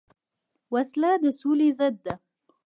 وسله 0.73 1.11
د 1.23 1.25
سولې 1.39 1.69
ضد 1.77 1.95
ده 2.05 2.13